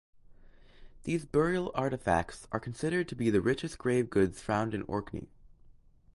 These 1.03 1.25
burial 1.25 1.71
artefacts 1.75 2.47
are 2.51 2.59
considered 2.59 3.07
to 3.09 3.15
be 3.15 3.29
the 3.29 3.39
richest 3.39 3.77
grave 3.77 4.09
goods 4.09 4.41
found 4.41 4.73
in 4.73 4.81
Orkney. 4.87 5.29